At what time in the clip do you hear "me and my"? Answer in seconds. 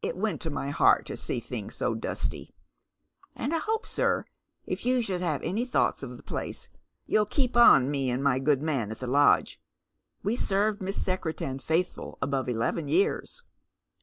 7.90-8.38